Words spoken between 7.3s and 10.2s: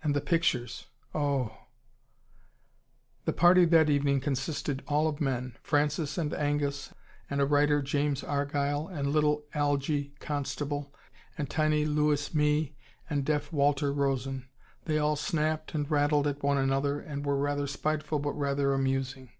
a writer, James Argyle, and little Algy